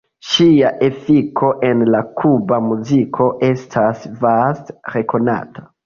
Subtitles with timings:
[0.27, 5.71] Ŝia efiko en la kuba muziko estas vaste rekonata.